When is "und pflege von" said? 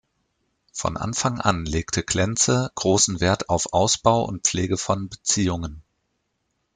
4.23-5.09